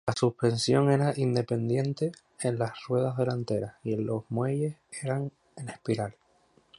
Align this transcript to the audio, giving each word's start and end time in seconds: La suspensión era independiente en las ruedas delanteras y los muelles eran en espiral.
La 0.07 0.15
suspensión 0.17 0.89
era 0.91 1.13
independiente 1.15 2.11
en 2.39 2.57
las 2.57 2.87
ruedas 2.87 3.15
delanteras 3.17 3.75
y 3.83 3.95
los 3.97 4.23
muelles 4.31 4.77
eran 5.03 5.31
en 5.55 5.69
espiral. 5.69 6.15